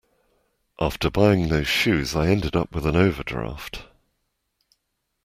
[0.79, 3.83] After buying those shoes I ended up with an overdraft